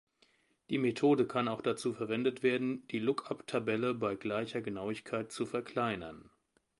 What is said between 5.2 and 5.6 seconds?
zu